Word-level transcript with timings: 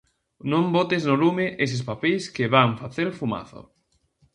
Non 0.51 0.65
botes 0.75 1.01
no 1.07 1.15
lume 1.23 1.45
eses 1.65 1.85
papeis 1.89 2.23
que 2.35 2.51
van 2.55 2.71
facer 2.81 3.07
fumazo. 3.19 3.61